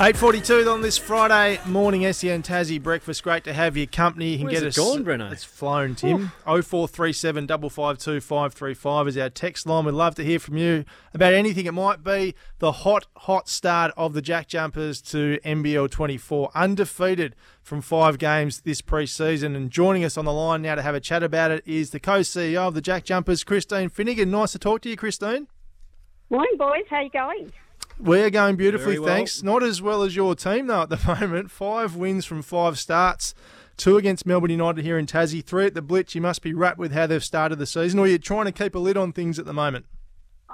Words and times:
8.42 0.00 0.72
on 0.72 0.80
this 0.80 0.96
Friday 0.96 1.60
morning, 1.66 2.10
SEN 2.10 2.42
Tassie 2.42 2.82
breakfast. 2.82 3.22
Great 3.22 3.44
to 3.44 3.52
have 3.52 3.76
your 3.76 3.84
company. 3.84 4.30
You 4.30 4.38
can 4.38 4.46
Where's 4.46 4.60
get 4.60 4.62
it 4.62 4.68
us. 4.68 4.76
gone, 4.78 5.04
Breno? 5.04 5.30
It's 5.30 5.44
flown, 5.44 5.94
Tim. 5.94 6.32
0437 6.46 7.46
552 7.46 8.20
535 8.22 9.08
is 9.08 9.18
our 9.18 9.28
text 9.28 9.66
line. 9.66 9.84
We'd 9.84 9.92
love 9.92 10.14
to 10.14 10.24
hear 10.24 10.38
from 10.38 10.56
you 10.56 10.86
about 11.12 11.34
anything. 11.34 11.66
It 11.66 11.74
might 11.74 12.02
be 12.02 12.34
the 12.60 12.72
hot, 12.72 13.08
hot 13.14 13.46
start 13.50 13.92
of 13.94 14.14
the 14.14 14.22
Jack 14.22 14.48
Jumpers 14.48 15.02
to 15.02 15.38
NBL 15.44 15.90
24. 15.90 16.50
Undefeated 16.54 17.36
from 17.62 17.82
five 17.82 18.16
games 18.16 18.62
this 18.62 18.80
pre-season. 18.80 19.54
And 19.54 19.70
joining 19.70 20.02
us 20.02 20.16
on 20.16 20.24
the 20.24 20.32
line 20.32 20.62
now 20.62 20.76
to 20.76 20.82
have 20.82 20.94
a 20.94 21.00
chat 21.00 21.22
about 21.22 21.50
it 21.50 21.62
is 21.66 21.90
the 21.90 22.00
co-CEO 22.00 22.68
of 22.68 22.72
the 22.72 22.80
Jack 22.80 23.04
Jumpers, 23.04 23.44
Christine 23.44 23.90
Finnegan. 23.90 24.30
Nice 24.30 24.52
to 24.52 24.58
talk 24.58 24.80
to 24.80 24.88
you, 24.88 24.96
Christine. 24.96 25.46
Morning, 26.30 26.56
boys. 26.56 26.84
How 26.88 27.02
you 27.02 27.10
going? 27.10 27.52
We're 28.00 28.30
going 28.30 28.56
beautifully, 28.56 28.98
well. 28.98 29.08
thanks. 29.08 29.42
Not 29.42 29.62
as 29.62 29.82
well 29.82 30.02
as 30.02 30.16
your 30.16 30.34
team, 30.34 30.66
though, 30.68 30.82
at 30.82 30.88
the 30.88 31.00
moment. 31.20 31.50
Five 31.50 31.96
wins 31.96 32.24
from 32.24 32.42
five 32.42 32.78
starts. 32.78 33.34
Two 33.76 33.96
against 33.96 34.26
Melbourne 34.26 34.50
United 34.50 34.84
here 34.84 34.98
in 34.98 35.06
Tassie, 35.06 35.44
three 35.44 35.66
at 35.66 35.74
the 35.74 35.82
Blitz. 35.82 36.14
You 36.14 36.20
must 36.20 36.42
be 36.42 36.52
wrapped 36.52 36.78
with 36.78 36.92
how 36.92 37.06
they've 37.06 37.24
started 37.24 37.58
the 37.58 37.66
season, 37.66 37.98
or 37.98 38.06
you're 38.06 38.18
trying 38.18 38.46
to 38.46 38.52
keep 38.52 38.74
a 38.74 38.78
lid 38.78 38.96
on 38.96 39.12
things 39.12 39.38
at 39.38 39.46
the 39.46 39.52
moment. 39.52 39.86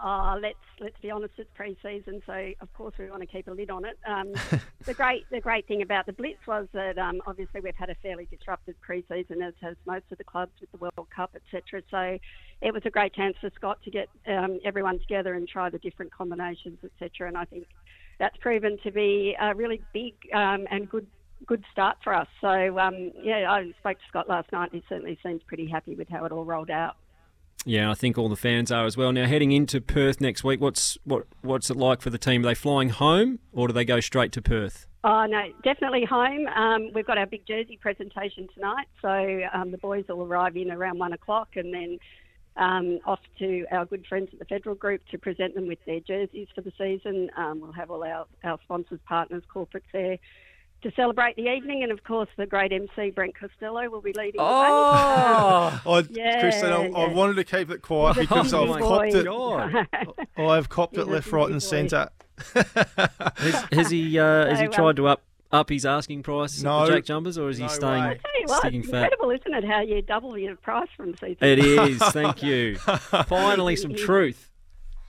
Uh, 0.02 0.36
let's 0.40 0.58
let's 0.80 0.98
be 1.00 1.10
honest. 1.10 1.32
It's 1.38 1.50
pre-season, 1.54 2.22
so 2.26 2.52
of 2.60 2.72
course 2.74 2.94
we 2.98 3.08
want 3.08 3.22
to 3.22 3.26
keep 3.26 3.48
a 3.48 3.50
lid 3.50 3.70
on 3.70 3.84
it. 3.84 3.98
Um, 4.06 4.32
the 4.84 4.94
great 4.94 5.24
the 5.30 5.40
great 5.40 5.66
thing 5.66 5.82
about 5.82 6.06
the 6.06 6.12
Blitz 6.12 6.46
was 6.46 6.66
that 6.72 6.98
um, 6.98 7.22
obviously 7.26 7.60
we've 7.60 7.74
had 7.74 7.88
a 7.88 7.94
fairly 7.96 8.26
disrupted 8.30 8.76
pre-season, 8.80 9.42
as 9.42 9.54
has 9.62 9.76
most 9.86 10.04
of 10.12 10.18
the 10.18 10.24
clubs 10.24 10.52
with 10.60 10.70
the 10.72 10.78
World 10.78 11.08
Cup, 11.14 11.34
etc. 11.34 11.82
So 11.90 12.18
it 12.60 12.74
was 12.74 12.82
a 12.84 12.90
great 12.90 13.14
chance 13.14 13.36
for 13.40 13.50
Scott 13.54 13.78
to 13.84 13.90
get 13.90 14.08
um, 14.26 14.58
everyone 14.64 14.98
together 14.98 15.34
and 15.34 15.48
try 15.48 15.70
the 15.70 15.78
different 15.78 16.12
combinations, 16.12 16.78
etc. 16.84 17.28
And 17.28 17.38
I 17.38 17.46
think 17.46 17.66
that's 18.18 18.36
proven 18.38 18.78
to 18.82 18.90
be 18.90 19.34
a 19.40 19.54
really 19.54 19.80
big 19.92 20.14
um, 20.34 20.66
and 20.70 20.88
good 20.88 21.06
good 21.46 21.64
start 21.72 21.98
for 22.02 22.14
us. 22.14 22.28
So 22.40 22.78
um, 22.78 23.12
yeah, 23.22 23.50
I 23.50 23.72
spoke 23.78 23.98
to 23.98 24.04
Scott 24.08 24.28
last 24.28 24.52
night. 24.52 24.70
He 24.72 24.82
certainly 24.88 25.18
seems 25.22 25.42
pretty 25.46 25.66
happy 25.66 25.94
with 25.94 26.08
how 26.08 26.24
it 26.26 26.32
all 26.32 26.44
rolled 26.44 26.70
out. 26.70 26.96
Yeah, 27.68 27.90
I 27.90 27.94
think 27.94 28.16
all 28.16 28.28
the 28.28 28.36
fans 28.36 28.70
are 28.70 28.86
as 28.86 28.96
well. 28.96 29.10
Now 29.10 29.26
heading 29.26 29.50
into 29.50 29.80
Perth 29.80 30.20
next 30.20 30.44
week, 30.44 30.60
what's 30.60 30.96
what 31.02 31.26
what's 31.42 31.68
it 31.68 31.76
like 31.76 32.00
for 32.00 32.10
the 32.10 32.18
team? 32.18 32.42
Are 32.44 32.46
they 32.46 32.54
flying 32.54 32.90
home 32.90 33.40
or 33.52 33.66
do 33.66 33.72
they 33.72 33.84
go 33.84 33.98
straight 33.98 34.30
to 34.32 34.40
Perth? 34.40 34.86
Oh 35.02 35.26
no, 35.26 35.42
definitely 35.64 36.04
home. 36.04 36.46
Um, 36.46 36.92
we've 36.94 37.04
got 37.04 37.18
our 37.18 37.26
big 37.26 37.44
jersey 37.44 37.76
presentation 37.76 38.46
tonight, 38.54 38.86
so 39.02 39.40
um, 39.52 39.72
the 39.72 39.78
boys 39.78 40.04
will 40.08 40.22
arrive 40.22 40.56
in 40.56 40.70
around 40.70 41.00
one 41.00 41.12
o'clock, 41.12 41.56
and 41.56 41.74
then 41.74 41.98
um, 42.56 43.00
off 43.04 43.20
to 43.40 43.66
our 43.72 43.84
good 43.84 44.06
friends 44.06 44.28
at 44.32 44.38
the 44.38 44.44
Federal 44.44 44.76
Group 44.76 45.02
to 45.10 45.18
present 45.18 45.56
them 45.56 45.66
with 45.66 45.80
their 45.86 45.98
jerseys 45.98 46.46
for 46.54 46.60
the 46.60 46.72
season. 46.78 47.32
Um, 47.36 47.60
we'll 47.60 47.72
have 47.72 47.90
all 47.90 48.04
our, 48.04 48.26
our 48.44 48.60
sponsors, 48.62 49.00
partners, 49.08 49.42
corporates 49.52 49.90
there 49.92 50.18
to 50.82 50.92
celebrate 50.94 51.36
the 51.36 51.48
evening, 51.50 51.82
and 51.82 51.90
of 51.90 52.04
course 52.04 52.28
the 52.36 52.46
great 52.46 52.72
MC 52.72 53.10
Brent 53.10 53.34
Costello 53.38 53.88
will 53.88 54.00
be 54.02 54.12
leading. 54.12 54.40
Oh, 54.40 54.44
I, 55.86 56.04
Yeah, 56.10 56.40
Christine, 56.40 56.70
I, 56.72 56.86
I 56.86 57.08
wanted 57.12 57.34
to 57.36 57.44
keep 57.44 57.70
it 57.70 57.82
quiet 57.82 58.16
because 58.16 58.52
Oh 58.52 58.72
I've 58.72 58.80
copped 58.82 59.14
it. 59.14 59.24
God. 59.26 59.86
I've 60.36 60.68
copped 60.68 60.96
it 60.98 61.06
left, 61.06 61.30
right, 61.32 61.44
and 61.46 61.54
boy. 61.54 61.58
centre. 61.58 62.08
has, 62.54 63.64
has 63.72 63.90
he 63.90 64.18
uh, 64.18 64.46
has 64.46 64.58
he 64.60 64.66
So, 64.66 64.70
um, 64.70 64.72
tried 64.72 64.96
to 64.96 65.06
up 65.08 65.22
up 65.52 65.68
his 65.70 65.86
asking 65.86 66.22
price 66.22 66.60
No. 66.62 66.82
at 66.82 66.86
the 66.86 66.92
Jack 66.96 67.04
Jumpers 67.04 67.38
or 67.38 67.48
is 67.48 67.56
he 67.56 67.62
No 67.64 67.68
staying 67.68 68.02
way. 68.04 68.10
I 68.10 68.14
tell 68.14 68.40
you 68.40 68.46
what, 68.46 68.60
sticking 68.60 68.80
it's 68.80 68.90
fat? 68.90 69.04
incredible, 69.04 69.30
isn't 69.30 69.54
it? 69.54 69.64
How 69.64 69.80
you 69.80 70.02
double 70.02 70.36
your 70.36 70.56
price 70.56 70.88
from 70.96 71.14
season. 71.14 71.36
It 71.40 71.58
is. 71.60 71.98
Thank 71.98 72.42
you. 72.42 72.76
Finally, 72.76 73.76
some 73.76 73.94
truth. 73.94 74.50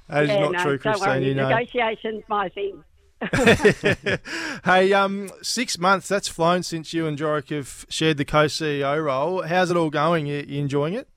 That 0.07 0.23
is 0.23 0.29
yeah, 0.29 0.39
not 0.39 0.51
no, 0.53 0.59
true, 0.63 0.77
don't 0.77 0.93
Christine. 0.93 1.09
worry, 1.09 1.27
You 1.27 1.35
know. 1.35 1.49
negotiations 1.49 2.23
my 2.29 2.47
thing. 2.49 2.81
hey, 4.65 4.93
um, 4.93 5.29
six 5.41 5.77
months. 5.79 6.07
That's 6.07 6.27
flown 6.27 6.63
since 6.63 6.93
you 6.93 7.07
and 7.07 7.17
Jorik 7.17 7.49
have 7.49 7.85
shared 7.89 8.17
the 8.17 8.25
co-CEO 8.25 9.03
role. 9.03 9.41
How's 9.41 9.71
it 9.71 9.77
all 9.77 9.89
going? 9.89 10.27
You, 10.27 10.45
you 10.47 10.61
enjoying 10.61 10.93
it? 10.93 11.07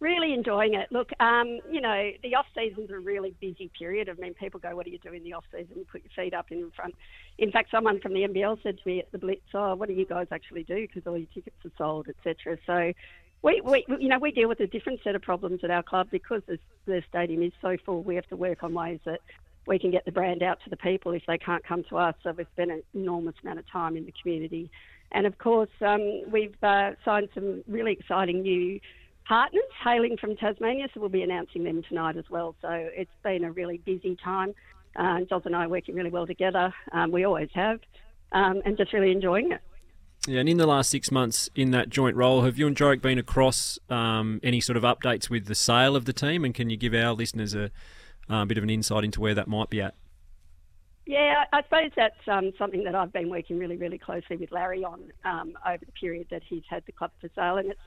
Really 0.00 0.32
enjoying 0.32 0.72
it. 0.72 0.88
Look, 0.90 1.10
um, 1.20 1.60
you 1.70 1.82
know, 1.82 2.10
the 2.22 2.34
off 2.34 2.46
season's 2.56 2.90
a 2.90 2.98
really 2.98 3.34
busy 3.38 3.70
period. 3.78 4.08
I 4.08 4.14
mean, 4.14 4.32
people 4.32 4.58
go, 4.58 4.74
"What 4.74 4.86
do 4.86 4.92
you 4.92 4.98
do 4.98 5.12
in 5.12 5.22
the 5.22 5.34
off 5.34 5.44
season?" 5.52 5.76
You 5.76 5.84
put 5.84 6.02
your 6.02 6.24
feet 6.24 6.32
up 6.32 6.50
in 6.50 6.70
front. 6.70 6.94
In 7.36 7.52
fact, 7.52 7.70
someone 7.70 8.00
from 8.00 8.14
the 8.14 8.20
NBL 8.20 8.62
said 8.62 8.78
to 8.78 8.88
me 8.88 9.00
at 9.00 9.12
the 9.12 9.18
Blitz, 9.18 9.42
"Oh, 9.52 9.74
what 9.74 9.88
do 9.88 9.94
you 9.94 10.06
guys 10.06 10.28
actually 10.30 10.62
do? 10.62 10.86
Because 10.86 11.06
all 11.06 11.18
your 11.18 11.28
tickets 11.34 11.56
are 11.66 11.72
sold, 11.76 12.08
etc." 12.08 12.56
So, 12.64 12.94
we, 13.42 13.60
we, 13.60 13.84
you 13.98 14.08
know, 14.08 14.18
we 14.18 14.30
deal 14.30 14.48
with 14.48 14.60
a 14.60 14.66
different 14.66 15.00
set 15.04 15.14
of 15.14 15.20
problems 15.20 15.62
at 15.62 15.70
our 15.70 15.82
club 15.82 16.08
because 16.10 16.40
the, 16.46 16.58
the 16.86 17.02
stadium 17.06 17.42
is 17.42 17.52
so 17.60 17.76
full. 17.84 18.02
We 18.02 18.14
have 18.14 18.26
to 18.28 18.36
work 18.36 18.62
on 18.62 18.72
ways 18.72 19.00
that 19.04 19.20
we 19.70 19.78
can 19.78 19.90
get 19.90 20.04
the 20.04 20.12
brand 20.12 20.42
out 20.42 20.58
to 20.64 20.68
the 20.68 20.76
people 20.76 21.12
if 21.12 21.22
they 21.26 21.38
can't 21.38 21.64
come 21.64 21.84
to 21.88 21.96
us. 21.96 22.14
So 22.22 22.32
we've 22.32 22.46
spent 22.52 22.70
an 22.70 22.82
enormous 22.92 23.36
amount 23.42 23.60
of 23.60 23.70
time 23.70 23.96
in 23.96 24.04
the 24.04 24.12
community, 24.20 24.70
and 25.12 25.26
of 25.26 25.38
course, 25.38 25.70
um, 25.80 26.22
we've 26.30 26.62
uh, 26.62 26.90
signed 27.04 27.28
some 27.34 27.64
really 27.66 27.92
exciting 27.92 28.42
new 28.42 28.80
partners 29.26 29.62
hailing 29.82 30.16
from 30.16 30.36
Tasmania, 30.36 30.88
so 30.92 31.00
we'll 31.00 31.08
be 31.08 31.22
announcing 31.22 31.62
them 31.64 31.82
tonight 31.88 32.16
as 32.16 32.24
well. 32.28 32.54
So 32.60 32.68
it's 32.70 33.10
been 33.22 33.44
a 33.44 33.52
really 33.52 33.78
busy 33.78 34.16
time. 34.22 34.54
Uh, 34.96 35.20
Joz 35.30 35.46
and 35.46 35.54
I 35.54 35.66
are 35.66 35.68
working 35.68 35.94
really 35.94 36.10
well 36.10 36.26
together. 36.26 36.74
Um, 36.92 37.12
we 37.12 37.24
always 37.24 37.48
have, 37.54 37.78
um, 38.32 38.60
and 38.64 38.76
just 38.76 38.92
really 38.92 39.12
enjoying 39.12 39.52
it. 39.52 39.60
Yeah, 40.26 40.40
and 40.40 40.48
in 40.48 40.58
the 40.58 40.66
last 40.66 40.90
six 40.90 41.10
months 41.10 41.48
in 41.54 41.70
that 41.70 41.88
joint 41.88 42.16
role, 42.16 42.42
have 42.42 42.58
you 42.58 42.66
and 42.66 42.76
Jorik 42.76 43.00
been 43.00 43.18
across 43.18 43.78
um, 43.88 44.40
any 44.42 44.60
sort 44.60 44.76
of 44.76 44.82
updates 44.82 45.30
with 45.30 45.46
the 45.46 45.54
sale 45.54 45.96
of 45.96 46.04
the 46.04 46.12
team? 46.12 46.44
And 46.44 46.54
can 46.54 46.68
you 46.68 46.76
give 46.76 46.92
our 46.92 47.12
listeners 47.12 47.54
a, 47.54 47.70
uh, 48.30 48.44
bit 48.44 48.56
of 48.56 48.64
an 48.64 48.70
insight 48.70 49.04
into 49.04 49.20
where 49.20 49.34
that 49.34 49.48
might 49.48 49.68
be 49.68 49.82
at? 49.82 49.94
Yeah, 51.06 51.44
I 51.52 51.58
I 51.58 51.62
suppose 51.62 51.90
that's 51.96 52.28
um, 52.28 52.52
something 52.58 52.84
that 52.84 52.94
I've 52.94 53.12
been 53.12 53.30
working 53.30 53.58
really, 53.58 53.76
really 53.76 53.98
closely 53.98 54.36
with 54.36 54.52
Larry 54.52 54.84
on 54.84 55.12
um, 55.24 55.54
over 55.66 55.84
the 55.84 55.92
period 55.92 56.28
that 56.30 56.42
he's 56.48 56.62
had 56.68 56.84
the 56.86 56.92
club 56.92 57.10
for 57.20 57.28
sale, 57.34 57.56
and 57.56 57.70
it's 57.70 57.80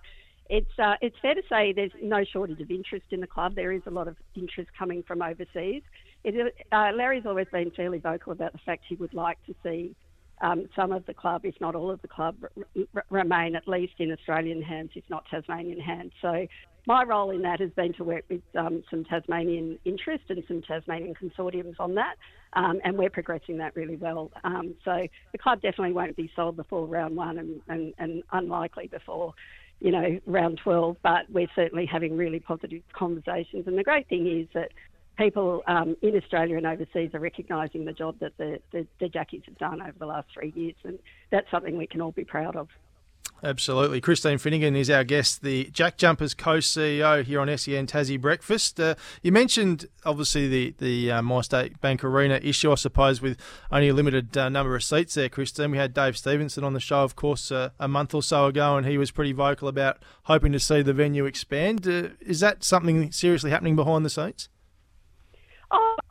it's 0.50 0.80
uh, 0.80 0.96
it's 1.02 1.16
fair 1.22 1.36
to 1.36 1.42
say 1.50 1.72
there's 1.72 1.92
no 2.02 2.24
shortage 2.26 2.60
of 2.60 2.70
interest 2.70 3.06
in 3.12 3.22
the 3.22 3.28
club. 3.28 3.56
There 3.56 3.72
is 3.72 3.82
a 3.86 3.92
lot 3.92 4.08
of 4.08 4.18
interest 4.36 4.72
coming 4.78 5.04
from 5.04 5.22
overseas. 5.22 5.84
It, 6.24 6.54
uh, 6.72 6.92
Larry's 6.96 7.26
always 7.26 7.48
been 7.52 7.72
fairly 7.72 8.00
vocal 8.00 8.34
about 8.34 8.52
the 8.52 8.60
fact 8.66 8.84
he 8.88 8.96
would 8.96 9.14
like 9.14 9.38
to 9.46 9.56
see 9.64 9.96
um, 10.48 10.60
some 10.78 10.92
of 10.98 11.04
the 11.10 11.16
club, 11.24 11.42
if 11.52 11.56
not 11.66 11.74
all 11.80 11.92
of 11.96 12.02
the 12.02 12.08
club, 12.18 12.36
r- 12.96 13.06
remain 13.22 13.56
at 13.56 13.68
least 13.76 13.96
in 14.04 14.12
Australian 14.12 14.62
hands, 14.62 14.92
if 15.00 15.06
not 15.10 15.24
Tasmanian 15.32 15.80
hands. 15.80 16.12
So 16.22 16.34
my 16.86 17.02
role 17.14 17.32
in 17.36 17.42
that 17.48 17.60
has 17.66 17.72
been 17.82 17.94
to 18.00 18.04
work 18.04 18.26
with 18.30 18.42
um, 18.64 18.76
some 18.92 19.04
Tasmanian 19.12 19.68
interest 19.92 20.26
and 20.30 20.44
some 20.50 20.62
Tasmanian 20.62 21.14
consortiums 21.24 21.78
on 21.80 21.92
that, 22.02 22.16
um, 22.62 22.76
and 22.84 22.92
we're 23.00 23.16
progressing 23.20 23.58
that 23.64 23.72
really 23.76 23.96
well. 24.06 24.26
Um, 24.44 24.76
so 24.88 24.94
the 25.32 25.38
club 25.38 25.58
definitely 25.62 25.94
won't 25.94 26.18
be 26.24 26.30
sold 26.36 26.56
before 26.64 26.86
round 26.86 27.16
one, 27.16 27.36
and, 27.42 27.62
and, 27.74 27.94
and 28.04 28.24
unlikely 28.40 28.88
before, 28.88 29.34
you 29.80 29.92
know, 29.96 30.20
round 30.38 30.60
twelve. 30.64 30.98
But 31.10 31.24
we're 31.36 31.54
certainly 31.56 31.86
having 31.96 32.18
really 32.24 32.42
positive 32.52 32.84
conversations, 33.04 33.64
and 33.68 33.76
the 33.82 33.88
great 33.92 34.08
thing 34.10 34.24
is 34.40 34.48
that. 34.54 34.72
People 35.18 35.64
um, 35.68 35.96
in 36.02 36.16
Australia 36.16 36.58
and 36.58 36.66
overseas 36.66 37.12
are 37.14 37.20
recognising 37.20 37.86
the 37.86 37.94
job 37.94 38.18
that 38.20 38.36
the, 38.38 38.60
the, 38.72 38.88
the 39.00 39.08
Jackies 39.10 39.44
have 39.46 39.58
done 39.58 39.82
over 39.82 39.94
the 40.00 40.08
last 40.08 40.28
three 40.34 40.52
years, 40.56 40.76
and 40.84 40.98
that's 41.30 41.50
something 41.52 41.78
we 41.78 41.88
can 41.88 42.02
all 42.02 42.12
be 42.12 42.24
proud 42.24 42.56
of. 42.56 42.68
Absolutely. 43.44 44.00
Christine 44.00 44.38
Finnegan 44.38 44.74
is 44.74 44.90
our 44.90 45.04
guest, 45.04 45.42
the 45.42 45.66
Jack 45.66 45.98
Jumpers 45.98 46.34
co-CEO 46.34 47.26
here 47.26 47.42
on 47.42 47.58
SEN 47.58 47.88
Tassie 47.88 48.20
Breakfast. 48.20 48.80
Uh, 48.80 48.96
you 49.22 49.34
mentioned 49.34 49.88
obviously 50.06 50.48
the 50.48 50.74
the 50.78 51.12
uh, 51.12 51.22
MyState 51.22 51.82
Bank 51.82 52.06
Arena 52.06 52.40
issue, 52.42 52.72
I 52.72 52.76
suppose, 52.76 53.22
with 53.22 53.38
only 53.70 53.90
a 53.90 53.94
limited 53.94 54.38
uh, 54.38 54.48
number 54.48 54.78
of 54.78 54.84
seats 54.84 55.16
there. 55.16 55.28
Christine, 55.28 55.72
we 55.72 55.78
had 55.78 55.94
Dave 55.94 56.18
Stevenson 56.18 56.64
on 56.64 56.72
the 56.72 56.80
show, 56.80 57.04
of 57.04 57.18
course, 57.18 57.52
uh, 57.52 57.72
a 57.80 57.90
month 57.90 58.14
or 58.14 58.24
so 58.24 58.46
ago, 58.46 58.78
and 58.78 58.88
he 58.88 58.98
was 58.98 59.12
pretty 59.12 59.34
vocal 59.34 59.68
about 59.68 60.02
hoping 60.24 60.54
to 60.54 60.60
see 60.60 60.82
the 60.82 60.94
venue 60.94 61.26
expand. 61.26 61.86
Uh, 61.86 62.10
is 62.22 62.40
that 62.40 62.64
something 62.64 63.12
seriously 63.12 63.52
happening 63.52 63.76
behind 63.76 64.06
the 64.06 64.10
scenes? 64.10 64.48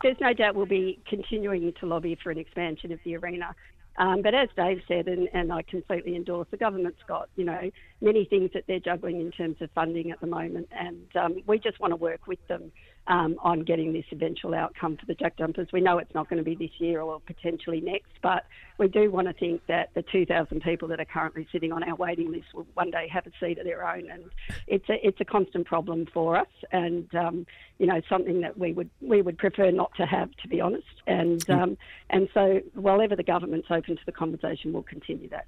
There's 0.01 0.17
no 0.19 0.33
doubt 0.33 0.55
we'll 0.55 0.65
be 0.65 0.99
continuing 1.07 1.73
to 1.79 1.85
lobby 1.85 2.17
for 2.21 2.31
an 2.31 2.37
expansion 2.37 2.91
of 2.91 2.99
the 3.05 3.15
arena. 3.15 3.55
Um, 3.97 4.21
but 4.21 4.33
as 4.33 4.49
Dave 4.55 4.81
said, 4.87 5.07
and, 5.07 5.29
and 5.33 5.53
I 5.53 5.61
completely 5.61 6.15
endorse, 6.15 6.47
the 6.49 6.57
government's 6.57 7.01
got 7.07 7.29
you 7.35 7.45
know 7.45 7.69
many 8.01 8.25
things 8.25 8.49
that 8.53 8.63
they're 8.67 8.79
juggling 8.79 9.21
in 9.21 9.31
terms 9.31 9.57
of 9.61 9.69
funding 9.71 10.11
at 10.11 10.19
the 10.19 10.27
moment, 10.27 10.67
and 10.71 11.15
um, 11.15 11.43
we 11.45 11.59
just 11.59 11.79
want 11.79 11.91
to 11.91 11.95
work 11.95 12.25
with 12.27 12.45
them 12.47 12.71
um, 13.07 13.35
on 13.43 13.63
getting 13.63 13.93
this 13.93 14.05
eventual 14.11 14.53
outcome 14.53 14.97
for 14.97 15.05
the 15.05 15.13
Jack 15.13 15.37
Jumpers. 15.37 15.67
We 15.73 15.81
know 15.81 15.97
it's 15.97 16.13
not 16.13 16.29
going 16.29 16.37
to 16.37 16.43
be 16.43 16.55
this 16.55 16.71
year 16.79 17.01
or 17.01 17.19
potentially 17.19 17.81
next, 17.81 18.11
but 18.21 18.45
we 18.77 18.87
do 18.87 19.11
want 19.11 19.27
to 19.27 19.33
think 19.33 19.61
that 19.67 19.89
the 19.93 20.03
2,000 20.03 20.61
people 20.61 20.87
that 20.87 20.99
are 20.99 21.05
currently 21.05 21.47
sitting 21.51 21.71
on 21.71 21.83
our 21.83 21.95
waiting 21.95 22.31
list 22.31 22.47
will 22.53 22.65
one 22.73 22.91
day 22.91 23.07
have 23.11 23.27
a 23.27 23.31
seat 23.39 23.57
of 23.57 23.65
their 23.65 23.87
own, 23.87 24.09
and 24.09 24.23
it's 24.67 24.87
a 24.89 25.05
it's 25.05 25.19
a 25.19 25.25
constant 25.25 25.67
problem 25.67 26.07
for 26.13 26.37
us, 26.37 26.47
and 26.71 27.13
um, 27.15 27.45
you 27.77 27.87
know 27.87 28.01
something 28.07 28.41
that 28.41 28.57
we 28.57 28.71
would 28.73 28.89
we 29.01 29.21
would 29.21 29.37
prefer 29.37 29.71
not 29.71 29.91
to 29.95 30.05
have, 30.05 30.31
to 30.41 30.47
be 30.47 30.61
honest, 30.61 31.01
and 31.05 31.47
um, 31.49 31.77
and 32.09 32.29
so 32.33 32.61
while 32.73 33.01
ever 33.01 33.15
the 33.15 33.23
government's 33.23 33.67
open 33.69 33.95
to 33.95 34.05
the 34.05 34.11
conversation, 34.11 34.73
we'll 34.73 34.83
continue 34.83 35.29
that. 35.29 35.45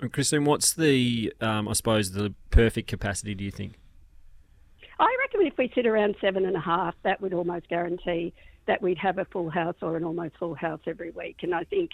And 0.00 0.12
Christine, 0.12 0.44
what's 0.44 0.72
the, 0.72 1.32
um, 1.40 1.68
I 1.68 1.74
suppose, 1.74 2.10
the 2.10 2.34
perfect 2.50 2.88
capacity, 2.88 3.36
do 3.36 3.44
you 3.44 3.52
think? 3.52 3.74
I 4.98 5.16
reckon 5.20 5.46
if 5.46 5.58
we 5.58 5.70
sit 5.74 5.86
around 5.86 6.16
seven 6.20 6.44
and 6.44 6.56
a 6.56 6.60
half, 6.60 6.94
that 7.02 7.20
would 7.20 7.32
almost 7.32 7.68
guarantee 7.68 8.32
that 8.66 8.80
we'd 8.80 8.98
have 8.98 9.18
a 9.18 9.24
full 9.26 9.50
house 9.50 9.76
or 9.82 9.96
an 9.96 10.04
almost 10.04 10.36
full 10.38 10.54
house 10.54 10.80
every 10.86 11.10
week. 11.10 11.38
And 11.42 11.54
I 11.54 11.64
think 11.64 11.90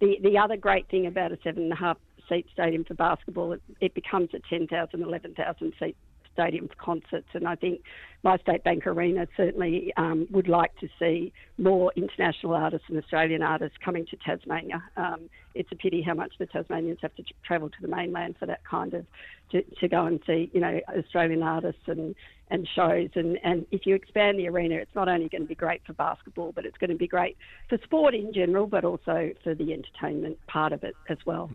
the 0.00 0.18
the 0.22 0.38
other 0.38 0.56
great 0.56 0.88
thing 0.88 1.06
about 1.06 1.32
a 1.32 1.38
seven 1.44 1.64
and 1.64 1.72
a 1.72 1.76
half 1.76 1.98
seat 2.28 2.46
stadium 2.52 2.84
for 2.84 2.94
basketball, 2.94 3.52
it, 3.52 3.62
it 3.80 3.94
becomes 3.94 4.28
a 4.34 4.38
10,000, 4.50 5.02
11,000 5.02 5.72
seat 5.78 5.96
stadium 6.38 6.68
for 6.68 6.74
concerts. 6.76 7.26
And 7.34 7.48
I 7.48 7.56
think 7.56 7.80
MyState 8.24 8.62
Bank 8.62 8.86
Arena 8.86 9.26
certainly 9.36 9.92
um, 9.96 10.28
would 10.30 10.48
like 10.48 10.76
to 10.80 10.88
see 10.98 11.32
more 11.56 11.92
international 11.96 12.54
artists 12.54 12.86
and 12.88 12.98
Australian 12.98 13.42
artists 13.42 13.76
coming 13.84 14.06
to 14.06 14.16
Tasmania. 14.16 14.82
Um, 14.96 15.28
it's 15.54 15.70
a 15.72 15.76
pity 15.76 16.02
how 16.02 16.14
much 16.14 16.32
the 16.38 16.46
Tasmanians 16.46 16.98
have 17.02 17.14
to 17.16 17.24
travel 17.44 17.68
to 17.68 17.76
the 17.82 17.88
mainland 17.88 18.36
for 18.38 18.46
that 18.46 18.64
kind 18.64 18.94
of 18.94 19.04
to, 19.50 19.62
to 19.80 19.88
go 19.88 20.06
and 20.06 20.20
see 20.26 20.50
you 20.52 20.60
know 20.60 20.80
Australian 20.96 21.42
artists 21.42 21.82
and 21.86 22.14
and 22.50 22.68
shows. 22.74 23.10
And, 23.14 23.38
and 23.44 23.66
if 23.70 23.84
you 23.84 23.94
expand 23.94 24.38
the 24.38 24.48
arena, 24.48 24.76
it's 24.76 24.94
not 24.94 25.08
only 25.08 25.28
going 25.28 25.42
to 25.42 25.48
be 25.48 25.54
great 25.54 25.82
for 25.86 25.92
basketball, 25.92 26.52
but 26.52 26.64
it's 26.64 26.78
going 26.78 26.90
to 26.90 26.96
be 26.96 27.06
great 27.06 27.36
for 27.68 27.78
sport 27.84 28.14
in 28.14 28.32
general, 28.32 28.66
but 28.66 28.84
also 28.84 29.30
for 29.44 29.54
the 29.54 29.72
entertainment 29.72 30.38
part 30.46 30.72
of 30.72 30.82
it 30.82 30.94
as 31.10 31.18
well. 31.26 31.50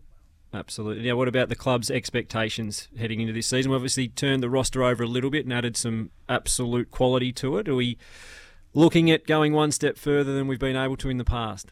Absolutely. 0.53 1.07
Now, 1.07 1.15
what 1.15 1.27
about 1.27 1.49
the 1.49 1.55
club's 1.55 1.89
expectations 1.89 2.87
heading 2.97 3.19
into 3.19 3.33
this 3.33 3.47
season? 3.47 3.71
We 3.71 3.75
obviously 3.75 4.07
turned 4.07 4.43
the 4.43 4.49
roster 4.49 4.83
over 4.83 5.03
a 5.03 5.07
little 5.07 5.31
bit 5.31 5.45
and 5.45 5.53
added 5.53 5.75
some 5.75 6.11
absolute 6.29 6.91
quality 6.91 7.31
to 7.33 7.57
it. 7.57 7.67
Are 7.67 7.75
we 7.75 7.97
looking 8.73 9.09
at 9.09 9.25
going 9.25 9.53
one 9.53 9.71
step 9.71 9.97
further 9.97 10.35
than 10.35 10.47
we've 10.47 10.59
been 10.59 10.75
able 10.75 10.97
to 10.97 11.09
in 11.09 11.17
the 11.17 11.23
past? 11.23 11.71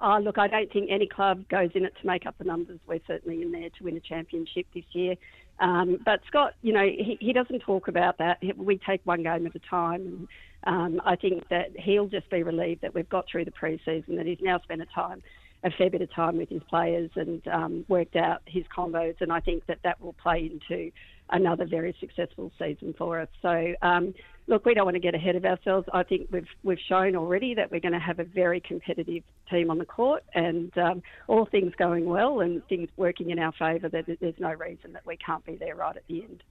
Oh, 0.00 0.18
look, 0.18 0.38
I 0.38 0.48
don't 0.48 0.72
think 0.72 0.90
any 0.90 1.06
club 1.06 1.48
goes 1.48 1.70
in 1.74 1.84
it 1.84 1.94
to 2.00 2.06
make 2.06 2.26
up 2.26 2.36
the 2.36 2.44
numbers. 2.44 2.80
We're 2.88 2.98
certainly 3.06 3.42
in 3.42 3.52
there 3.52 3.70
to 3.70 3.84
win 3.84 3.96
a 3.96 4.00
championship 4.00 4.66
this 4.74 4.84
year. 4.90 5.14
Um, 5.60 6.00
but 6.04 6.22
Scott, 6.26 6.54
you 6.62 6.72
know, 6.72 6.82
he, 6.84 7.16
he 7.20 7.32
doesn't 7.32 7.60
talk 7.60 7.86
about 7.86 8.18
that. 8.18 8.42
We 8.56 8.78
take 8.78 9.02
one 9.04 9.22
game 9.22 9.46
at 9.46 9.54
a 9.54 9.60
time. 9.60 10.28
And 10.66 10.98
um, 10.98 11.02
I 11.04 11.14
think 11.14 11.48
that 11.50 11.78
he'll 11.78 12.08
just 12.08 12.28
be 12.30 12.42
relieved 12.42 12.80
that 12.80 12.92
we've 12.92 13.08
got 13.08 13.26
through 13.30 13.44
the 13.44 13.52
pre-season, 13.52 14.16
that 14.16 14.26
he's 14.26 14.40
now 14.40 14.58
spent 14.58 14.82
a 14.82 14.86
time 14.86 15.22
a 15.64 15.70
fair 15.70 15.90
bit 15.90 16.02
of 16.02 16.12
time 16.12 16.36
with 16.36 16.48
his 16.48 16.62
players 16.68 17.10
and 17.14 17.46
um, 17.48 17.84
worked 17.88 18.16
out 18.16 18.42
his 18.46 18.64
combos, 18.76 19.14
and 19.20 19.32
I 19.32 19.40
think 19.40 19.66
that 19.66 19.78
that 19.84 20.00
will 20.00 20.14
play 20.14 20.50
into 20.52 20.90
another 21.30 21.64
very 21.64 21.94
successful 22.00 22.52
season 22.58 22.94
for 22.98 23.20
us. 23.20 23.28
So, 23.40 23.74
um, 23.80 24.14
look, 24.48 24.66
we 24.66 24.74
don't 24.74 24.84
want 24.84 24.96
to 24.96 25.00
get 25.00 25.14
ahead 25.14 25.36
of 25.36 25.44
ourselves. 25.44 25.88
I 25.92 26.02
think 26.02 26.28
we've 26.30 26.48
we've 26.62 26.80
shown 26.88 27.16
already 27.16 27.54
that 27.54 27.70
we're 27.70 27.80
going 27.80 27.92
to 27.92 28.00
have 28.00 28.18
a 28.18 28.24
very 28.24 28.60
competitive 28.60 29.22
team 29.50 29.70
on 29.70 29.78
the 29.78 29.84
court, 29.84 30.24
and 30.34 30.76
um, 30.78 31.02
all 31.28 31.46
things 31.46 31.72
going 31.78 32.04
well 32.06 32.40
and 32.40 32.66
things 32.68 32.88
working 32.96 33.30
in 33.30 33.38
our 33.38 33.52
favour, 33.52 33.88
that 33.88 34.06
there's 34.20 34.34
no 34.38 34.52
reason 34.52 34.92
that 34.92 35.06
we 35.06 35.16
can't 35.16 35.44
be 35.44 35.56
there 35.56 35.76
right 35.76 35.96
at 35.96 36.06
the 36.08 36.22
end. 36.22 36.42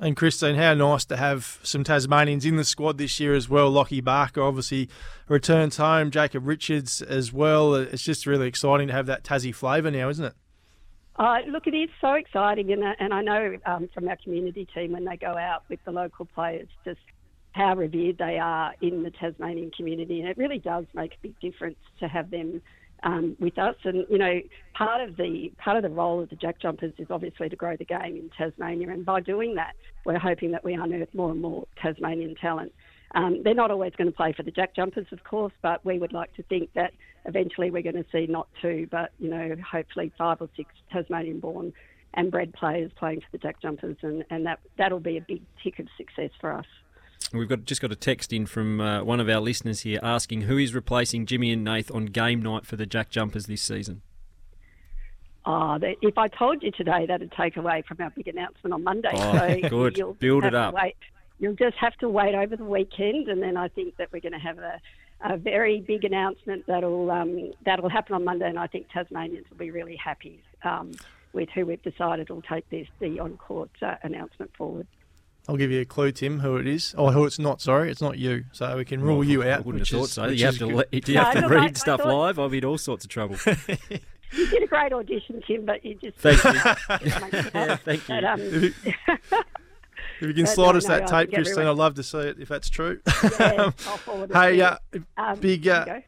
And 0.00 0.16
Christine, 0.16 0.56
how 0.56 0.74
nice 0.74 1.04
to 1.04 1.16
have 1.16 1.60
some 1.62 1.84
Tasmanians 1.84 2.44
in 2.44 2.56
the 2.56 2.64
squad 2.64 2.98
this 2.98 3.20
year 3.20 3.32
as 3.32 3.48
well. 3.48 3.70
Lockie 3.70 4.00
Barker 4.00 4.42
obviously 4.42 4.88
returns 5.28 5.76
home, 5.76 6.10
Jacob 6.10 6.46
Richards 6.46 7.00
as 7.00 7.32
well. 7.32 7.74
It's 7.74 8.02
just 8.02 8.26
really 8.26 8.48
exciting 8.48 8.88
to 8.88 8.92
have 8.92 9.06
that 9.06 9.22
Tassie 9.22 9.54
flavour 9.54 9.92
now, 9.92 10.08
isn't 10.08 10.24
it? 10.24 10.34
Uh, 11.16 11.38
look, 11.48 11.68
it 11.68 11.74
is 11.74 11.90
so 12.00 12.14
exciting, 12.14 12.72
and, 12.72 12.82
uh, 12.82 12.94
and 12.98 13.14
I 13.14 13.22
know 13.22 13.56
um, 13.66 13.88
from 13.94 14.08
our 14.08 14.16
community 14.16 14.66
team 14.74 14.90
when 14.92 15.04
they 15.04 15.16
go 15.16 15.38
out 15.38 15.62
with 15.68 15.78
the 15.84 15.92
local 15.92 16.24
players 16.24 16.66
just 16.84 16.98
how 17.52 17.76
revered 17.76 18.18
they 18.18 18.36
are 18.36 18.74
in 18.80 19.04
the 19.04 19.12
Tasmanian 19.12 19.70
community, 19.70 20.18
and 20.18 20.28
it 20.28 20.36
really 20.36 20.58
does 20.58 20.86
make 20.92 21.12
a 21.12 21.18
big 21.22 21.38
difference 21.38 21.78
to 22.00 22.08
have 22.08 22.30
them 22.30 22.60
um, 23.04 23.36
with 23.38 23.58
us. 23.58 23.76
And 23.84 24.04
you 24.10 24.18
know, 24.18 24.40
part 24.74 25.08
of 25.08 25.16
the 25.16 25.52
part 25.58 25.76
of 25.76 25.82
the 25.82 25.88
role 25.90 26.20
of 26.20 26.30
the 26.30 26.36
Jack 26.36 26.60
Jumpers 26.60 26.92
is 26.98 27.06
obviously 27.10 27.48
to 27.48 27.56
grow 27.56 27.76
the 27.76 27.84
game 27.84 28.16
in 28.16 28.30
Tasmania, 28.36 28.90
and 28.90 29.04
by 29.04 29.20
doing 29.20 29.54
that, 29.54 29.74
we're 30.04 30.18
hoping 30.18 30.50
that 30.52 30.64
we 30.64 30.74
unearth 30.74 31.14
more 31.14 31.30
and 31.30 31.40
more 31.40 31.66
Tasmanian 31.80 32.34
talent. 32.34 32.72
Um, 33.14 33.42
they're 33.44 33.54
not 33.54 33.70
always 33.70 33.92
going 33.96 34.10
to 34.10 34.16
play 34.16 34.32
for 34.32 34.42
the 34.42 34.50
Jack 34.50 34.74
Jumpers, 34.74 35.06
of 35.12 35.22
course, 35.22 35.52
but 35.62 35.84
we 35.84 36.00
would 36.00 36.12
like 36.12 36.34
to 36.34 36.42
think 36.44 36.70
that 36.74 36.92
eventually 37.26 37.70
we're 37.70 37.82
going 37.82 37.94
to 37.94 38.04
see 38.10 38.26
not 38.26 38.48
two, 38.60 38.88
but 38.90 39.12
you 39.20 39.30
know, 39.30 39.54
hopefully 39.70 40.10
five 40.18 40.38
or 40.40 40.48
six 40.56 40.70
Tasmanian-born 40.92 41.72
and 42.14 42.30
bred 42.30 42.52
players 42.54 42.90
playing 42.96 43.20
for 43.20 43.26
the 43.30 43.38
Jack 43.38 43.60
Jumpers, 43.62 43.96
and, 44.02 44.24
and 44.30 44.46
that 44.46 44.58
that'll 44.78 45.00
be 45.00 45.16
a 45.16 45.20
big 45.20 45.42
tick 45.62 45.78
of 45.78 45.86
success 45.96 46.30
for 46.40 46.52
us. 46.52 46.66
We've 47.32 47.48
got 47.48 47.64
just 47.64 47.80
got 47.80 47.90
a 47.90 47.96
text 47.96 48.32
in 48.32 48.46
from 48.46 48.80
uh, 48.80 49.02
one 49.02 49.20
of 49.20 49.28
our 49.28 49.40
listeners 49.40 49.80
here 49.80 49.98
asking 50.02 50.42
who 50.42 50.58
is 50.58 50.74
replacing 50.74 51.26
Jimmy 51.26 51.52
and 51.52 51.64
Nath 51.64 51.90
on 51.90 52.06
game 52.06 52.42
night 52.42 52.66
for 52.66 52.76
the 52.76 52.86
Jack 52.86 53.10
Jumpers 53.10 53.46
this 53.46 53.62
season. 53.62 54.02
Oh, 55.46 55.78
if 55.82 56.16
I 56.16 56.28
told 56.28 56.62
you 56.62 56.70
today, 56.70 57.06
that'd 57.06 57.32
take 57.32 57.56
away 57.56 57.82
from 57.86 57.98
our 58.00 58.10
big 58.10 58.28
announcement 58.28 58.72
on 58.72 58.82
Monday. 58.82 59.12
Oh, 59.12 59.60
so 59.62 59.68
good. 59.68 60.18
Build 60.18 60.44
it 60.44 60.54
up. 60.54 60.74
Wait. 60.74 60.96
You'll 61.38 61.54
just 61.54 61.76
have 61.76 61.94
to 61.96 62.08
wait 62.08 62.34
over 62.34 62.56
the 62.56 62.64
weekend, 62.64 63.28
and 63.28 63.42
then 63.42 63.56
I 63.56 63.68
think 63.68 63.96
that 63.96 64.12
we're 64.12 64.20
going 64.20 64.32
to 64.32 64.38
have 64.38 64.58
a, 64.58 64.80
a 65.22 65.36
very 65.36 65.80
big 65.80 66.04
announcement 66.04 66.64
that'll 66.66 67.10
um, 67.10 67.50
that'll 67.64 67.90
happen 67.90 68.14
on 68.14 68.24
Monday, 68.24 68.48
and 68.48 68.58
I 68.58 68.68
think 68.68 68.88
Tasmanians 68.90 69.44
will 69.50 69.58
be 69.58 69.70
really 69.70 69.96
happy 69.96 70.40
um, 70.62 70.92
with 71.32 71.48
who 71.50 71.66
we've 71.66 71.82
decided 71.82 72.30
will 72.30 72.40
take 72.42 72.68
this 72.70 72.86
the 73.00 73.18
on 73.18 73.36
court 73.36 73.70
uh, 73.82 73.96
announcement 74.02 74.56
forward. 74.56 74.86
I'll 75.46 75.56
give 75.56 75.70
you 75.70 75.80
a 75.80 75.84
clue, 75.84 76.10
Tim, 76.10 76.40
who 76.40 76.56
it 76.56 76.66
is. 76.66 76.94
Oh, 76.96 77.10
who 77.10 77.26
it's 77.26 77.38
not. 77.38 77.60
Sorry, 77.60 77.90
it's 77.90 78.00
not 78.00 78.18
you. 78.18 78.44
So 78.52 78.76
we 78.76 78.84
can 78.84 79.02
rule 79.02 79.18
well, 79.18 79.28
you 79.28 79.42
out. 79.42 79.58
I 79.58 79.60
wouldn't 79.60 79.86
have 79.86 79.88
thought 79.88 80.04
is, 80.04 80.12
so. 80.12 80.26
You 80.26 80.46
have 80.46 80.58
to, 80.58 80.66
le- 80.66 80.84
you 80.90 81.18
have 81.18 81.34
to 81.34 81.48
read 81.48 81.76
stuff 81.76 82.00
thought... 82.00 82.14
live. 82.14 82.38
I've 82.38 82.52
had 82.52 82.64
all 82.64 82.78
sorts 82.78 83.04
of 83.04 83.10
trouble. 83.10 83.36
you 83.46 84.46
did 84.48 84.62
a 84.62 84.66
great 84.66 84.92
audition, 84.92 85.42
Tim, 85.46 85.66
but 85.66 85.84
you 85.84 85.96
just 85.96 86.16
thank 86.18 86.42
you. 86.44 86.52
yeah, 87.54 87.76
thank 87.76 88.08
you. 88.08 88.14
But, 88.14 88.24
um, 88.24 88.40
if 88.40 88.74
you 90.22 90.34
can 90.34 90.46
slide 90.46 90.72
no, 90.72 90.78
us 90.78 90.88
no, 90.88 90.98
that 90.98 91.08
tape, 91.08 91.32
Christine, 91.32 91.66
I'd 91.66 91.76
love 91.76 91.94
to 91.96 92.02
see 92.02 92.18
it 92.18 92.38
if 92.40 92.48
that's 92.48 92.70
true. 92.70 93.00
Yeah, 93.38 93.70
hey, 94.32 94.60
uh, 94.62 94.76
um, 95.18 95.38
big. 95.40 95.68
Uh, 95.68 96.00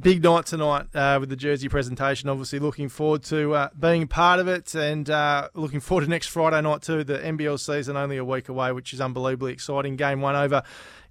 big 0.00 0.22
night 0.22 0.46
tonight 0.46 0.86
uh, 0.94 1.18
with 1.20 1.28
the 1.28 1.36
Jersey 1.36 1.68
presentation. 1.68 2.28
Obviously, 2.28 2.58
looking 2.58 2.88
forward 2.88 3.22
to 3.24 3.54
uh, 3.54 3.68
being 3.78 4.06
part 4.06 4.40
of 4.40 4.48
it 4.48 4.74
and 4.74 5.08
uh, 5.10 5.48
looking 5.54 5.80
forward 5.80 6.04
to 6.04 6.10
next 6.10 6.28
Friday 6.28 6.60
night 6.60 6.82
too. 6.82 7.04
The 7.04 7.18
NBL 7.18 7.58
season 7.60 7.96
only 7.96 8.16
a 8.16 8.24
week 8.24 8.48
away, 8.48 8.72
which 8.72 8.92
is 8.92 9.00
unbelievably 9.00 9.52
exciting. 9.52 9.96
Game 9.96 10.20
one 10.20 10.36
over 10.36 10.62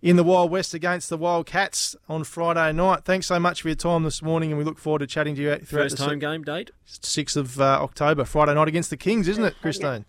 in 0.02 0.16
the 0.16 0.24
Wild 0.24 0.52
West 0.52 0.74
against 0.74 1.10
the 1.10 1.18
Wildcats 1.18 1.96
on 2.08 2.24
Friday 2.24 2.72
night. 2.74 3.04
Thanks 3.04 3.28
so 3.28 3.40
much 3.40 3.62
for 3.62 3.68
your 3.68 3.76
time 3.76 4.04
this 4.04 4.22
morning, 4.22 4.52
and 4.52 4.58
we 4.58 4.64
look 4.64 4.78
forward 4.78 5.00
to 5.00 5.08
chatting 5.08 5.36
to 5.36 5.42
you 5.42 5.56
throughout 5.58 5.84
First 5.84 5.98
the 5.98 6.04
home 6.04 6.14
se- 6.14 6.20
game 6.20 6.44
date, 6.44 6.72
sixth 6.86 7.38
of 7.38 7.60
uh, 7.60 7.80
October, 7.82 8.26
Friday 8.26 8.54
night 8.54 8.68
against 8.68 8.90
the 8.90 8.98
Kings, 8.98 9.28
isn't 9.28 9.44
it, 9.44 9.56
Christine? 9.62 10.06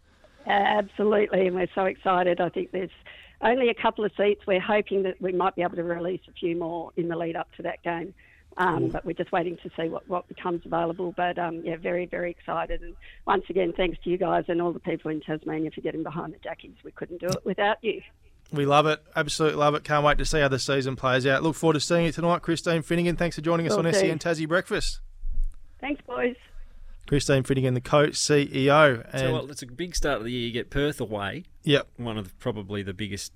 Absolutely, 0.47 1.47
and 1.47 1.57
we're 1.57 1.69
so 1.75 1.85
excited. 1.85 2.41
I 2.41 2.49
think 2.49 2.73
there's 2.73 2.91
only 3.43 3.69
a 3.69 3.75
couple 3.75 4.05
of 4.05 4.13
seats. 4.17 4.43
We're 4.47 4.61
hoping 4.61 5.03
that 5.05 5.21
we 5.21 5.33
might 5.33 5.55
be 5.55 5.63
able 5.63 5.77
to 5.77 5.85
release 5.85 6.21
a 6.29 6.33
few 6.33 6.57
more 6.57 6.93
in 6.97 7.09
the 7.09 7.17
lead 7.17 7.37
up 7.37 7.49
to 7.57 7.63
that 7.63 7.83
game. 7.83 8.15
Um, 8.57 8.89
but 8.89 9.05
we're 9.05 9.13
just 9.13 9.33
waiting 9.33 9.57
to 9.63 9.71
see 9.77 9.89
what, 9.89 10.09
what 10.09 10.29
becomes 10.29 10.67
available. 10.67 11.15
But 11.17 11.39
um, 11.39 11.63
yeah, 11.65 11.77
very, 11.77 12.07
very 12.07 12.31
excited. 12.31 12.83
And 12.83 12.95
once 13.27 13.45
again, 13.49 13.73
thanks 13.77 13.99
to 14.05 14.11
you 14.11 14.19
guys 14.19 14.45
and 14.49 14.61
all 14.61 14.73
the 14.73 14.81
people 14.81 15.11
in 15.11 15.21
Tasmania 15.21 15.71
for 15.71 15.81
getting 15.81 16.03
behind 16.03 16.35
the 16.35 16.39
Jackies. 16.39 16.75
We 16.85 16.91
couldn't 16.91 17.21
do 17.21 17.29
it 17.29 17.45
without 17.45 17.83
you. 17.83 18.03
We 18.53 18.67
love 18.67 18.87
it. 18.87 19.01
Absolutely 19.15 19.59
love 19.59 19.75
it. 19.75 19.85
Can't 19.85 20.05
wait 20.05 20.19
to 20.19 20.25
see 20.25 20.41
how 20.41 20.49
the 20.49 20.59
season 20.59 20.97
plays 20.97 21.25
out. 21.27 21.43
Look 21.43 21.55
forward 21.55 21.75
to 21.75 21.81
seeing 21.81 22.07
you 22.07 22.13
tonight, 22.13 22.43
Christine 22.43 22.83
Finnegan. 22.83 23.17
Thanks 23.17 23.37
for 23.37 23.43
joining 23.43 23.67
us 23.67 23.75
on 23.75 23.91
SEN 23.93 24.19
Tassie 24.19 24.49
Breakfast. 24.49 25.01
Thanks, 25.81 26.03
boys. 26.07 26.35
Christine 27.07 27.43
Finnegan, 27.45 27.75
the 27.75 27.81
co 27.81 28.09
CEO. 28.09 29.05
And 29.13 29.21
so, 29.21 29.33
well, 29.33 29.51
it's 29.51 29.63
a 29.63 29.67
big 29.67 29.95
start 29.97 30.19
of 30.19 30.25
the 30.25 30.33
year. 30.33 30.47
You 30.47 30.53
get 30.53 30.71
Perth 30.71 31.01
away. 31.01 31.45
Yep. 31.63 31.89
One 31.97 32.19
of 32.19 32.29
the, 32.29 32.35
probably 32.35 32.83
the 32.83 32.95
biggest 32.95 33.33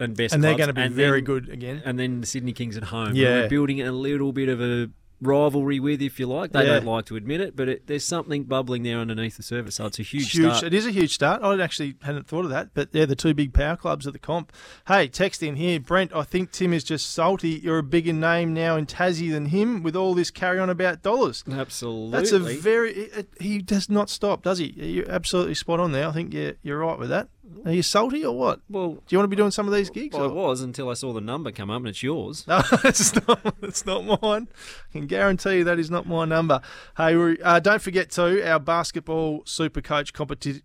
and 0.00 0.16
best. 0.16 0.34
And 0.34 0.42
they're 0.42 0.56
going 0.56 0.68
to 0.68 0.72
be 0.72 0.88
very 0.88 1.20
then, 1.20 1.24
good 1.24 1.48
again. 1.48 1.82
And 1.84 1.98
then 1.98 2.20
the 2.20 2.26
Sydney 2.26 2.52
Kings 2.52 2.76
at 2.76 2.84
home. 2.84 3.14
Yeah, 3.14 3.42
we're 3.42 3.48
building 3.48 3.80
a 3.80 3.92
little 3.92 4.32
bit 4.32 4.48
of 4.48 4.60
a 4.60 4.90
rivalry 5.22 5.78
with, 5.78 6.00
if 6.00 6.18
you 6.18 6.26
like. 6.26 6.52
They 6.52 6.60
yeah. 6.60 6.74
don't 6.74 6.86
like 6.86 7.04
to 7.06 7.16
admit 7.16 7.40
it, 7.40 7.54
but 7.54 7.68
it, 7.68 7.86
there's 7.86 8.04
something 8.04 8.44
bubbling 8.44 8.84
there 8.84 8.98
underneath 8.98 9.36
the 9.36 9.42
surface. 9.42 9.74
So 9.74 9.86
it's 9.86 9.98
a 9.98 10.02
huge, 10.02 10.32
huge 10.32 10.54
start. 10.54 10.64
It 10.64 10.74
is 10.74 10.86
a 10.86 10.90
huge 10.90 11.12
start. 11.12 11.42
I 11.42 11.62
actually 11.62 11.96
hadn't 12.02 12.26
thought 12.26 12.44
of 12.44 12.50
that, 12.50 12.70
but 12.74 12.92
they're 12.92 13.06
the 13.06 13.14
two 13.14 13.34
big 13.34 13.52
power 13.52 13.76
clubs 13.76 14.06
at 14.06 14.12
the 14.12 14.18
comp. 14.18 14.52
Hey, 14.88 15.08
text 15.08 15.42
in 15.42 15.56
here, 15.56 15.78
Brent. 15.78 16.14
I 16.14 16.22
think 16.22 16.52
Tim 16.52 16.72
is 16.72 16.84
just 16.84 17.10
salty. 17.10 17.60
You're 17.62 17.78
a 17.78 17.82
bigger 17.82 18.14
name 18.14 18.54
now 18.54 18.76
in 18.76 18.86
Tassie 18.86 19.30
than 19.30 19.46
him 19.46 19.82
with 19.82 19.94
all 19.94 20.14
this 20.14 20.30
carry 20.30 20.58
on 20.58 20.70
about 20.70 21.02
dollars. 21.02 21.44
Absolutely. 21.50 22.10
That's 22.12 22.32
a 22.32 22.38
very. 22.38 22.92
It, 22.92 23.28
he 23.38 23.58
does 23.58 23.90
not 23.90 24.08
stop, 24.08 24.42
does 24.42 24.58
he? 24.58 24.68
You're 24.68 25.10
absolutely 25.10 25.54
spot 25.54 25.80
on 25.80 25.92
there. 25.92 26.08
I 26.08 26.12
think 26.12 26.32
you're, 26.32 26.54
you're 26.62 26.78
right 26.78 26.98
with 26.98 27.10
that. 27.10 27.28
Are 27.64 27.72
you 27.72 27.82
salty 27.82 28.24
or 28.24 28.36
what? 28.36 28.60
Well, 28.68 28.92
do 28.92 29.00
you 29.08 29.18
want 29.18 29.24
to 29.24 29.28
be 29.28 29.36
doing 29.36 29.50
some 29.50 29.66
of 29.66 29.74
these 29.74 29.90
gigs? 29.90 30.16
Well? 30.16 30.30
I 30.30 30.32
was 30.32 30.60
until 30.60 30.88
I 30.88 30.94
saw 30.94 31.12
the 31.12 31.20
number 31.20 31.50
come 31.50 31.70
up, 31.70 31.78
and 31.78 31.88
it's 31.88 32.02
yours. 32.02 32.46
No, 32.46 32.62
it's 32.84 33.14
not. 33.26 33.54
It's 33.62 33.84
not 33.84 34.22
mine. 34.22 34.48
I 34.88 34.92
can 34.92 35.06
guarantee 35.06 35.58
you 35.58 35.64
that 35.64 35.78
is 35.78 35.90
not 35.90 36.06
my 36.06 36.24
number. 36.24 36.60
Hey, 36.96 37.36
uh, 37.42 37.60
don't 37.60 37.82
forget 37.82 38.10
to 38.12 38.48
our 38.48 38.58
basketball 38.58 39.42
super 39.44 39.80
coach 39.80 40.12
competition 40.12 40.62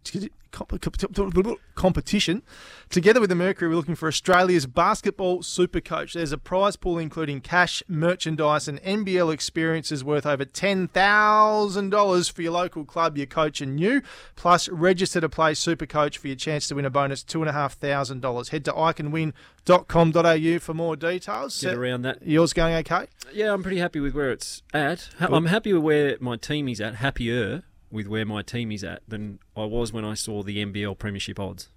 competition. 0.56 2.42
Together 2.90 3.20
with 3.20 3.30
the 3.30 3.36
Mercury, 3.36 3.70
we're 3.70 3.76
looking 3.76 3.96
for 3.96 4.08
Australia's 4.08 4.66
basketball 4.66 5.44
super 5.44 5.82
coach. 5.82 6.14
There's 6.14 6.32
a 6.32 6.38
prize 6.38 6.76
pool 6.76 6.98
including 6.98 7.42
cash, 7.42 7.84
merchandise, 7.88 8.68
and 8.68 8.82
NBL 8.82 9.34
experiences 9.34 10.04
worth 10.04 10.26
over 10.26 10.46
$10,000 10.46 12.32
for 12.32 12.42
your 12.42 12.52
local 12.52 12.86
club, 12.86 13.18
your 13.18 13.28
coach, 13.28 13.62
and 13.62 13.80
you. 13.80 14.02
Plus, 14.36 14.70
register 14.70 15.22
to 15.22 15.30
play 15.30 15.54
super 15.54 15.86
coach 15.86 16.18
for 16.18 16.28
your 16.28 16.36
chance 16.36 16.68
to 16.70 16.76
win 16.76 16.86
a 16.86 16.90
bonus 16.90 17.24
$2,500. 17.24 18.50
Head 18.50 18.66
to 18.66 18.72
iCanWin.com.au 18.72 20.60
for 20.60 20.74
more 20.74 20.96
details. 20.96 21.62
Get 21.62 21.76
around 21.76 22.04
that. 22.04 22.26
Yours 22.26 22.54
going 22.54 22.76
okay? 22.76 23.08
Yeah, 23.34 23.54
I'm 23.54 23.62
pretty 23.62 23.80
happy 23.80 24.00
with 24.00 24.14
where 24.16 24.32
it's 24.32 24.64
at. 24.74 25.10
I'm 25.20 25.48
happy 25.48 25.74
with 25.74 25.84
where 25.84 26.18
my 26.20 26.38
team 26.38 26.70
is 26.70 26.80
at. 26.80 26.96
Happier 26.96 27.64
with 27.92 28.08
where 28.08 28.26
my 28.26 28.42
team 28.42 28.72
is 28.72 28.84
at 28.84 29.02
than 29.08 29.40
I 29.56 29.66
was 29.66 29.94
when 29.94 30.04
I 30.06 30.14
saw 30.14 30.44
the 30.44 30.64
NBL 30.66 30.98
Premiership 30.98 31.40
odds. 31.40 31.70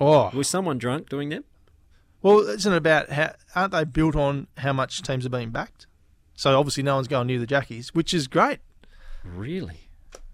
Oh, 0.00 0.30
Was 0.32 0.48
someone 0.48 0.78
drunk 0.78 1.08
doing 1.08 1.28
them? 1.28 1.44
well, 2.22 2.40
isn't 2.40 2.72
it 2.72 2.76
about 2.76 3.10
how 3.10 3.34
aren't 3.54 3.72
they 3.72 3.84
built 3.84 4.16
on 4.16 4.46
how 4.58 4.72
much 4.72 5.02
teams 5.02 5.24
are 5.26 5.30
being 5.30 5.50
backed? 5.50 5.86
So 6.34 6.58
obviously, 6.58 6.82
no 6.84 6.94
one's 6.96 7.08
going 7.08 7.26
near 7.26 7.38
the 7.40 7.46
Jackies, 7.46 7.88
which 7.94 8.14
is 8.14 8.28
great. 8.28 8.60
Really? 9.24 9.88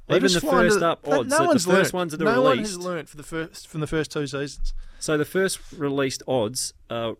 They're 0.06 0.18
Even 0.18 0.32
the 0.32 0.40
first 0.40 0.82
up 0.82 1.06
no- 1.06 1.20
odds, 1.20 1.30
No 1.30 1.44
one's 1.46 1.64
the 1.64 1.72
first 1.72 1.94
learnt. 1.94 1.94
ones 1.94 2.12
that 2.12 2.20
are 2.20 2.24
no 2.34 2.42
one 2.42 2.58
has 2.58 2.78
learnt 2.78 3.08
for 3.08 3.16
the 3.16 3.22
first 3.22 3.66
from 3.68 3.80
the 3.80 3.86
first 3.86 4.12
two 4.12 4.26
seasons. 4.26 4.74
So 4.98 5.16
the 5.16 5.24
first 5.24 5.58
released 5.76 6.22
odds 6.28 6.74
are, 6.90 7.16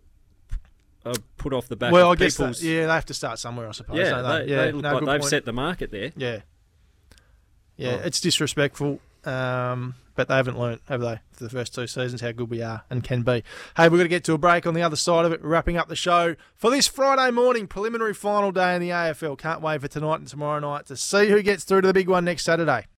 are 1.06 1.14
put 1.38 1.52
off 1.54 1.68
the 1.68 1.76
back 1.76 1.92
well, 1.92 2.12
I 2.12 2.14
guess 2.14 2.37
that, 2.37 2.61
yeah, 2.62 2.87
they 2.87 2.92
have 2.92 3.06
to 3.06 3.14
start 3.14 3.38
somewhere, 3.38 3.68
I 3.68 3.73
suppose. 3.73 3.96
yeah, 3.99 4.20
they, 4.20 4.44
they? 4.44 4.50
yeah 4.52 4.56
they 4.66 4.73
look 4.73 4.82
no 4.82 4.92
like 4.96 5.04
they've 5.06 5.20
point. 5.20 5.30
set 5.30 5.44
the 5.46 5.52
market 5.54 5.90
there. 5.90 6.12
Yeah, 6.16 6.40
yeah, 7.76 7.94
it's 7.94 8.20
disrespectful. 8.20 9.00
Um, 9.24 9.94
but 10.14 10.28
they 10.28 10.36
haven't 10.36 10.58
learnt, 10.58 10.80
have 10.88 11.00
they, 11.00 11.18
for 11.32 11.44
the 11.44 11.50
first 11.50 11.74
two 11.74 11.86
seasons, 11.86 12.20
how 12.20 12.32
good 12.32 12.50
we 12.50 12.62
are 12.62 12.84
and 12.88 13.02
can 13.02 13.22
be. 13.22 13.42
Hey, 13.76 13.88
we're 13.88 13.96
going 13.96 14.02
to 14.02 14.08
get 14.08 14.24
to 14.24 14.32
a 14.34 14.38
break 14.38 14.66
on 14.66 14.74
the 14.74 14.82
other 14.82 14.96
side 14.96 15.24
of 15.24 15.32
it. 15.32 15.42
Wrapping 15.42 15.76
up 15.76 15.88
the 15.88 15.96
show 15.96 16.36
for 16.54 16.70
this 16.70 16.86
Friday 16.86 17.32
morning, 17.32 17.66
preliminary 17.66 18.14
final 18.14 18.52
day 18.52 18.76
in 18.76 18.80
the 18.80 18.90
AFL. 18.90 19.38
Can't 19.38 19.60
wait 19.60 19.80
for 19.80 19.88
tonight 19.88 20.20
and 20.20 20.28
tomorrow 20.28 20.60
night 20.60 20.86
to 20.86 20.96
see 20.96 21.28
who 21.28 21.42
gets 21.42 21.64
through 21.64 21.80
to 21.80 21.88
the 21.88 21.94
big 21.94 22.08
one 22.08 22.24
next 22.24 22.44
Saturday. 22.44 22.86